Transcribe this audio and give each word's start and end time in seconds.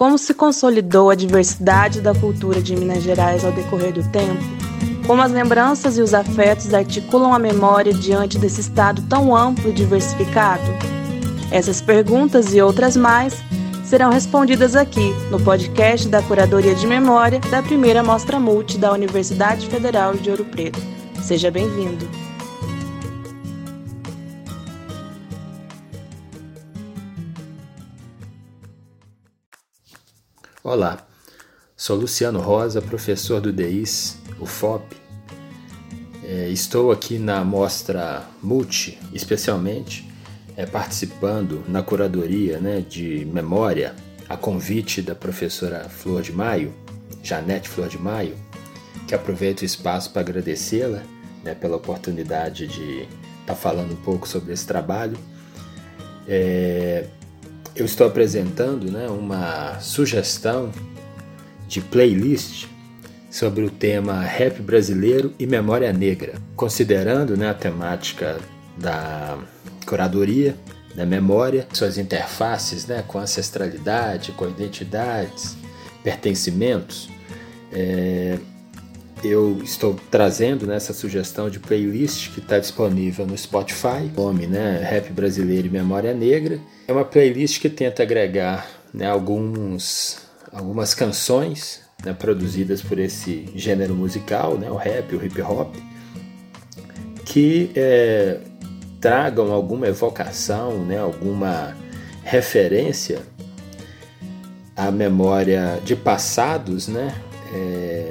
Como 0.00 0.16
se 0.16 0.32
consolidou 0.32 1.10
a 1.10 1.14
diversidade 1.14 2.00
da 2.00 2.14
cultura 2.14 2.62
de 2.62 2.74
Minas 2.74 3.02
Gerais 3.02 3.44
ao 3.44 3.52
decorrer 3.52 3.92
do 3.92 4.02
tempo? 4.08 4.42
Como 5.06 5.20
as 5.20 5.30
lembranças 5.30 5.98
e 5.98 6.00
os 6.00 6.14
afetos 6.14 6.72
articulam 6.72 7.34
a 7.34 7.38
memória 7.38 7.92
diante 7.92 8.38
desse 8.38 8.62
estado 8.62 9.02
tão 9.10 9.36
amplo 9.36 9.68
e 9.68 9.74
diversificado? 9.74 10.64
Essas 11.50 11.82
perguntas 11.82 12.54
e 12.54 12.62
outras 12.62 12.96
mais 12.96 13.34
serão 13.84 14.10
respondidas 14.10 14.74
aqui 14.74 15.12
no 15.30 15.38
podcast 15.38 16.08
da 16.08 16.22
Curadoria 16.22 16.74
de 16.74 16.86
Memória 16.86 17.38
da 17.50 17.62
primeira 17.62 18.02
Mostra 18.02 18.40
Multi 18.40 18.78
da 18.78 18.92
Universidade 18.92 19.66
Federal 19.66 20.14
de 20.14 20.30
Ouro 20.30 20.46
Preto. 20.46 20.80
Seja 21.22 21.50
bem-vindo! 21.50 22.29
Olá, 30.62 31.06
sou 31.74 31.96
Luciano 31.96 32.38
Rosa, 32.38 32.82
professor 32.82 33.40
do 33.40 33.50
DEIS, 33.50 34.18
UFOP. 34.38 34.94
É, 36.22 36.50
estou 36.50 36.92
aqui 36.92 37.18
na 37.18 37.42
mostra 37.42 38.24
Multi, 38.42 38.98
especialmente 39.14 40.06
é, 40.58 40.66
participando 40.66 41.64
na 41.66 41.82
curadoria 41.82 42.58
né, 42.60 42.82
de 42.86 43.24
memória, 43.32 43.96
a 44.28 44.36
convite 44.36 45.00
da 45.00 45.14
professora 45.14 45.88
Flor 45.88 46.20
de 46.20 46.30
Maio, 46.30 46.74
Janete 47.22 47.66
Flor 47.66 47.88
de 47.88 47.96
Maio, 47.96 48.36
que 49.08 49.14
aproveito 49.14 49.62
o 49.62 49.64
espaço 49.64 50.10
para 50.10 50.20
agradecê-la 50.20 51.02
né, 51.42 51.54
pela 51.54 51.76
oportunidade 51.78 52.66
de 52.66 53.00
estar 53.00 53.06
tá 53.46 53.54
falando 53.54 53.92
um 53.94 54.02
pouco 54.02 54.28
sobre 54.28 54.52
esse 54.52 54.66
trabalho. 54.66 55.16
É, 56.28 57.06
eu 57.74 57.84
estou 57.84 58.06
apresentando 58.06 58.90
né, 58.90 59.06
uma 59.08 59.78
sugestão 59.80 60.70
de 61.68 61.80
playlist 61.80 62.66
sobre 63.30 63.64
o 63.64 63.70
tema 63.70 64.20
rap 64.22 64.60
brasileiro 64.60 65.32
e 65.38 65.46
memória 65.46 65.92
negra, 65.92 66.34
considerando 66.56 67.36
né, 67.36 67.50
a 67.50 67.54
temática 67.54 68.38
da 68.76 69.38
curadoria 69.86 70.56
da 70.94 71.06
memória, 71.06 71.66
suas 71.72 71.98
interfaces 71.98 72.86
né, 72.86 73.04
com 73.06 73.18
ancestralidade, 73.18 74.32
com 74.32 74.48
identidades, 74.48 75.56
pertencimentos. 76.02 77.08
É, 77.72 78.38
eu 79.22 79.60
estou 79.62 79.98
trazendo 80.10 80.66
né, 80.66 80.78
sugestão 80.80 81.50
de 81.50 81.58
playlist 81.58 82.32
que 82.32 82.40
está 82.40 82.58
disponível 82.58 83.26
no 83.26 83.36
Spotify, 83.36 84.10
nome 84.16 84.46
né, 84.46 84.80
Rap 84.82 85.10
Brasileiro 85.12 85.66
e 85.66 85.70
Memória 85.70 86.14
Negra. 86.14 86.58
É 86.88 86.92
uma 86.92 87.04
playlist 87.04 87.60
que 87.60 87.68
tenta 87.68 88.02
agregar 88.02 88.66
né, 88.92 89.06
alguns, 89.06 90.18
algumas 90.52 90.94
canções 90.94 91.82
né, 92.04 92.12
produzidas 92.12 92.80
por 92.82 92.98
esse 92.98 93.48
gênero 93.54 93.94
musical, 93.94 94.56
né, 94.56 94.70
o 94.70 94.76
rap, 94.76 95.14
o 95.14 95.24
hip 95.24 95.40
hop, 95.42 95.74
que 97.24 97.70
é, 97.76 98.38
tragam 99.00 99.52
alguma 99.52 99.86
evocação, 99.86 100.84
né, 100.84 100.98
alguma 100.98 101.76
referência 102.24 103.20
à 104.74 104.90
memória 104.90 105.78
de 105.84 105.94
passados, 105.94 106.88
né, 106.88 107.14
é, 107.54 108.10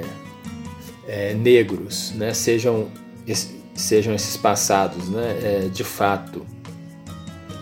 é, 1.10 1.34
negros, 1.34 2.12
né, 2.12 2.32
sejam, 2.32 2.88
sejam 3.74 4.14
esses 4.14 4.36
passados, 4.36 5.08
né, 5.08 5.38
é, 5.42 5.68
de 5.68 5.82
fato 5.82 6.46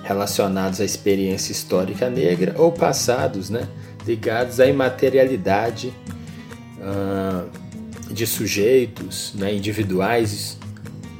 relacionados 0.04 0.82
à 0.82 0.84
experiência 0.84 1.52
histórica 1.52 2.10
negra 2.10 2.54
ou 2.58 2.70
passados, 2.70 3.48
né, 3.48 3.66
ligados 4.06 4.60
à 4.60 4.66
imaterialidade 4.66 5.94
ah, 6.82 7.44
de 8.10 8.26
sujeitos, 8.26 9.32
né, 9.34 9.54
individuais 9.54 10.58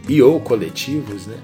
e 0.06 0.20
ou 0.20 0.38
coletivos, 0.38 1.26
né, 1.26 1.36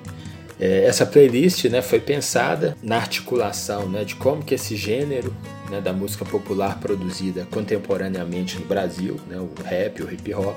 é, 0.61 0.85
essa 0.85 1.07
playlist 1.07 1.65
né, 1.65 1.81
foi 1.81 2.01
pensada 2.01 2.77
na 2.83 2.97
articulação 2.97 3.89
né, 3.89 4.05
de 4.05 4.15
como 4.17 4.43
que 4.43 4.55
esse 4.55 4.77
gênero 4.77 5.35
né, 5.71 5.81
da 5.81 5.93
música 5.93 6.25
popular 6.25 6.79
produzida 6.81 7.47
contemporaneamente 7.51 8.59
no 8.59 8.67
Brasil, 8.67 9.21
né, 9.29 9.39
o 9.39 9.51
rap, 9.63 10.03
o 10.03 10.13
hip 10.13 10.35
hop, 10.35 10.57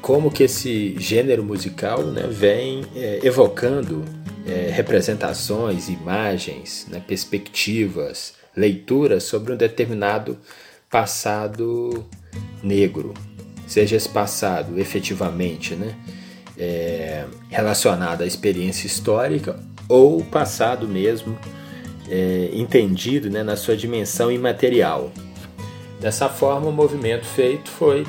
como 0.00 0.30
que 0.30 0.42
esse 0.42 0.96
gênero 0.98 1.44
musical 1.44 2.02
né, 2.02 2.26
vem 2.28 2.84
é, 2.96 3.20
evocando 3.22 4.04
é, 4.46 4.70
representações, 4.70 5.88
imagens, 5.88 6.86
né, 6.90 7.02
perspectivas, 7.06 8.34
leituras 8.56 9.22
sobre 9.22 9.52
um 9.52 9.56
determinado 9.56 10.38
passado 10.90 12.04
negro, 12.62 13.14
seja 13.66 13.96
esse 13.96 14.08
passado 14.08 14.78
efetivamente, 14.78 15.74
né, 15.74 15.94
é, 16.58 17.24
relacionada 17.48 18.24
à 18.24 18.26
experiência 18.26 18.86
histórica 18.86 19.58
ou 19.88 20.22
passado 20.24 20.86
mesmo, 20.88 21.38
é, 22.12 22.50
entendido 22.52 23.30
né, 23.30 23.42
na 23.42 23.56
sua 23.56 23.74
dimensão 23.74 24.30
imaterial. 24.30 25.10
Dessa 25.98 26.28
forma, 26.28 26.68
o 26.68 26.72
movimento 26.72 27.24
feito 27.24 27.70
foi 27.70 28.06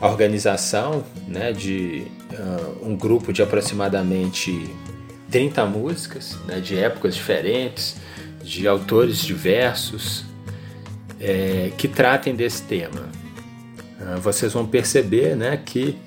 a 0.00 0.06
organização 0.06 1.04
né, 1.26 1.52
de 1.52 2.06
uh, 2.32 2.88
um 2.88 2.96
grupo 2.96 3.32
de 3.32 3.42
aproximadamente 3.42 4.70
30 5.32 5.66
músicas, 5.66 6.38
né, 6.46 6.60
de 6.60 6.78
épocas 6.78 7.16
diferentes, 7.16 7.96
de 8.40 8.68
autores 8.68 9.18
diversos, 9.18 10.24
é, 11.18 11.72
que 11.76 11.88
tratem 11.88 12.36
desse 12.36 12.62
tema. 12.62 13.08
Uh, 13.98 14.20
vocês 14.20 14.52
vão 14.52 14.64
perceber 14.64 15.34
né, 15.34 15.56
que 15.56 15.98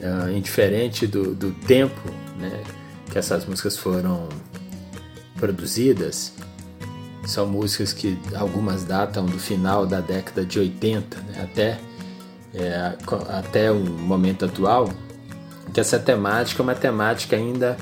uh, 0.00 0.30
indiferente 0.30 1.04
do, 1.04 1.34
do 1.34 1.50
tempo 1.50 2.08
né, 2.38 2.62
que 3.10 3.18
essas 3.18 3.44
músicas 3.44 3.76
foram 3.76 4.28
produzidas, 5.36 6.32
são 7.26 7.46
músicas 7.46 7.92
que 7.92 8.18
algumas 8.34 8.84
datam 8.84 9.26
do 9.26 9.38
final 9.38 9.86
da 9.86 10.00
década 10.00 10.44
de 10.44 10.58
80 10.58 11.20
né, 11.20 11.42
até, 11.42 11.78
é, 12.54 12.92
até 13.28 13.70
o 13.70 13.84
momento 13.84 14.44
atual, 14.44 14.88
que 15.74 15.80
essa 15.80 15.98
temática 15.98 16.62
é 16.62 16.64
uma 16.64 16.74
temática 16.74 17.36
ainda 17.36 17.76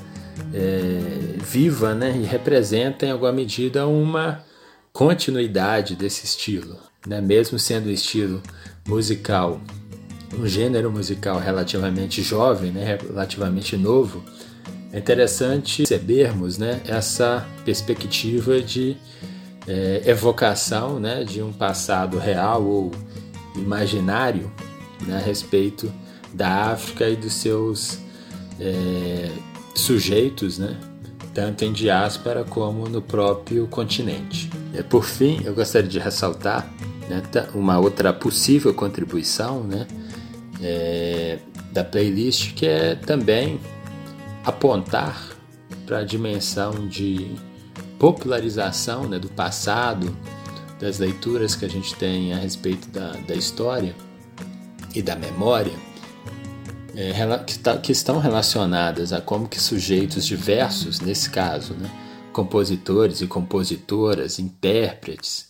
é, 0.53 1.37
viva 1.37 1.93
né, 1.93 2.17
e 2.17 2.23
representa 2.23 3.05
em 3.05 3.11
alguma 3.11 3.31
medida 3.31 3.87
uma 3.87 4.43
continuidade 4.91 5.95
desse 5.95 6.25
estilo, 6.25 6.77
né, 7.05 7.21
mesmo 7.21 7.59
sendo 7.59 7.87
um 7.87 7.91
estilo 7.91 8.41
musical 8.87 9.61
um 10.37 10.45
gênero 10.47 10.91
musical 10.91 11.39
relativamente 11.39 12.21
jovem, 12.21 12.71
né, 12.71 12.97
relativamente 13.01 13.77
novo, 13.77 14.23
é 14.91 14.99
interessante 14.99 15.79
percebermos 15.79 16.57
né, 16.57 16.81
essa 16.87 17.45
perspectiva 17.63 18.61
de 18.61 18.97
é, 19.67 20.03
evocação 20.05 20.99
né, 20.99 21.23
de 21.23 21.41
um 21.41 21.51
passado 21.51 22.17
real 22.17 22.63
ou 22.63 22.91
imaginário 23.55 24.51
né, 25.05 25.17
a 25.17 25.19
respeito 25.19 25.91
da 26.33 26.71
África 26.71 27.09
e 27.09 27.15
dos 27.15 27.33
seus 27.33 27.99
é, 28.59 29.31
sujeitos, 29.73 30.59
né, 30.59 30.77
tanto 31.33 31.65
em 31.65 31.73
diáspora 31.73 32.43
como 32.43 32.87
no 32.87 33.01
próprio 33.01 33.67
continente. 33.67 34.49
E, 34.73 34.83
por 34.83 35.03
fim, 35.05 35.41
eu 35.43 35.53
gostaria 35.53 35.89
de 35.89 35.99
ressaltar 35.99 36.69
né, 37.09 37.21
uma 37.53 37.79
outra 37.79 38.13
possível 38.13 38.73
contribuição 38.73 39.63
né, 39.63 39.87
é, 40.61 41.39
da 41.71 41.83
playlist, 41.83 42.53
que 42.53 42.65
é 42.65 42.95
também 42.95 43.59
apontar 44.45 45.29
para 45.85 45.99
a 45.99 46.03
dimensão 46.03 46.87
de 46.87 47.35
popularização 47.99 49.07
né, 49.07 49.19
do 49.19 49.29
passado, 49.29 50.15
das 50.79 50.99
leituras 50.99 51.55
que 51.55 51.65
a 51.65 51.69
gente 51.69 51.95
tem 51.95 52.33
a 52.33 52.37
respeito 52.37 52.89
da, 52.89 53.11
da 53.11 53.35
história 53.35 53.95
e 54.93 55.01
da 55.01 55.15
memória, 55.15 55.73
é, 56.95 57.13
que, 57.45 57.59
tá, 57.59 57.77
que, 57.77 57.91
estão 57.91 58.19
relacionadas 58.19 59.11
a 59.11 59.19
como 59.19 59.47
que 59.47 59.59
sujeitos 59.59 60.25
diversos, 60.25 60.99
nesse 60.99 61.29
caso, 61.29 61.73
né, 61.73 61.89
compositores 62.31 63.21
e 63.21 63.27
compositoras, 63.27 64.39
intérpretes 64.39 65.49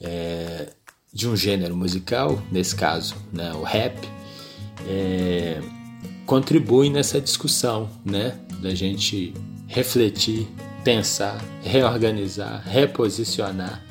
é, 0.00 0.68
de 1.12 1.28
um 1.28 1.36
gênero 1.36 1.76
musical, 1.76 2.40
nesse 2.50 2.74
caso 2.74 3.16
né, 3.32 3.52
o 3.52 3.62
rap, 3.62 4.08
é, 4.86 5.60
contribui 6.28 6.90
nessa 6.90 7.20
discussão, 7.20 7.88
né? 8.04 8.38
Da 8.60 8.74
gente 8.74 9.32
refletir, 9.66 10.46
pensar, 10.88 11.38
reorganizar, 11.62 12.62
reposicionar 12.66 13.84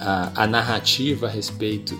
a, 0.00 0.44
a 0.44 0.46
narrativa 0.46 1.26
a 1.26 1.30
respeito 1.30 1.94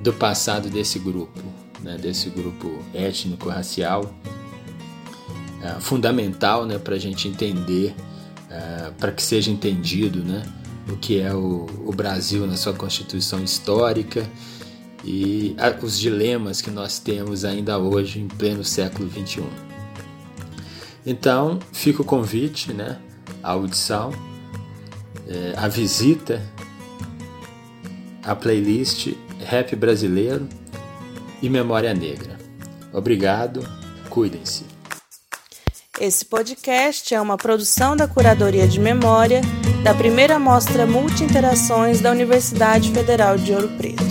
do 0.00 0.14
passado 0.14 0.70
desse 0.70 0.98
grupo, 0.98 1.42
né? 1.82 1.98
desse 1.98 2.30
grupo 2.30 2.82
étnico-racial, 2.94 4.10
é, 5.62 5.78
fundamental 5.78 6.64
né? 6.64 6.78
para 6.78 6.94
a 6.94 6.98
gente 6.98 7.28
entender, 7.28 7.94
é, 8.48 8.90
para 8.98 9.12
que 9.12 9.22
seja 9.22 9.50
entendido 9.50 10.24
né? 10.24 10.42
o 10.88 10.96
que 10.96 11.20
é 11.20 11.34
o, 11.34 11.66
o 11.84 11.92
Brasil 11.92 12.46
na 12.46 12.56
sua 12.56 12.72
constituição 12.72 13.44
histórica 13.44 14.26
e 15.04 15.54
a, 15.58 15.84
os 15.84 15.98
dilemas 15.98 16.62
que 16.62 16.70
nós 16.70 16.98
temos 16.98 17.44
ainda 17.44 17.76
hoje 17.76 18.20
em 18.20 18.26
pleno 18.26 18.64
século 18.64 19.06
XXI. 19.10 19.65
Então, 21.06 21.60
fica 21.72 22.02
o 22.02 22.04
convite, 22.04 22.72
né, 22.72 22.98
a 23.42 23.52
audição, 23.52 24.10
é, 25.28 25.54
a 25.56 25.68
visita, 25.68 26.42
a 28.24 28.34
playlist 28.34 29.14
Rap 29.38 29.76
Brasileiro 29.76 30.48
e 31.40 31.48
Memória 31.48 31.94
Negra. 31.94 32.36
Obrigado, 32.92 33.66
cuidem-se. 34.10 34.64
Esse 36.00 36.24
podcast 36.24 37.14
é 37.14 37.20
uma 37.20 37.38
produção 37.38 37.96
da 37.96 38.06
Curadoria 38.06 38.66
de 38.66 38.78
Memória 38.80 39.40
da 39.82 39.94
primeira 39.94 40.38
Mostra 40.38 40.84
Multi-Interações 40.84 42.00
da 42.00 42.10
Universidade 42.10 42.90
Federal 42.90 43.38
de 43.38 43.52
Ouro 43.52 43.68
Preto. 43.78 44.04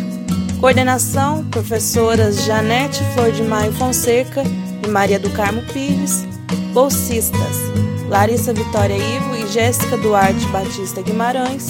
Coordenação: 0.60 1.46
professoras 1.50 2.44
Janete 2.44 3.04
Flor 3.14 3.32
de 3.32 3.44
Maio 3.44 3.72
Fonseca 3.74 4.42
e 4.84 4.90
Maria 4.90 5.20
do 5.20 5.30
Carmo 5.32 5.62
Pires. 5.74 6.35
Bolsistas: 6.76 7.72
Larissa 8.10 8.54
Vitória 8.54 8.98
Ivo 8.98 9.34
e 9.34 9.48
Jéssica 9.48 9.96
Duarte 9.96 10.46
Batista 10.48 11.02
Guimarães. 11.02 11.70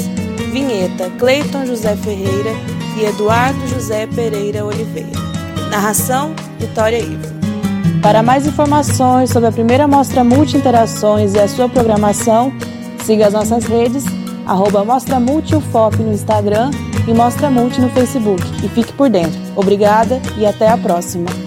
Vinheta: 0.51 1.11
Cleiton 1.19 1.67
José 1.67 1.95
Ferreira 1.95 2.51
e 2.97 3.05
Eduardo 3.05 3.67
José 3.67 4.07
Pereira 4.07 4.65
Oliveira. 4.65 5.11
Narração: 5.69 6.33
Vitória 6.59 6.97
Ivo. 6.97 7.35
Para 8.01 8.23
mais 8.23 8.47
informações 8.47 9.29
sobre 9.29 9.47
a 9.47 9.51
primeira 9.51 9.87
mostra 9.87 10.23
Multi-Interações 10.23 11.35
e 11.35 11.39
a 11.39 11.47
sua 11.47 11.69
programação, 11.69 12.51
siga 13.03 13.27
as 13.27 13.33
nossas 13.33 13.65
redes, 13.65 14.05
arroba 14.47 14.83
Mostra 14.83 15.19
Multi 15.19 15.55
UFOP 15.55 15.97
no 15.97 16.13
Instagram 16.13 16.71
e 17.07 17.13
Mostra 17.13 17.51
Multi 17.51 17.79
no 17.79 17.91
Facebook. 17.91 18.41
E 18.63 18.67
fique 18.69 18.91
por 18.93 19.07
dentro. 19.07 19.39
Obrigada 19.55 20.19
e 20.35 20.47
até 20.47 20.67
a 20.67 20.77
próxima. 20.77 21.44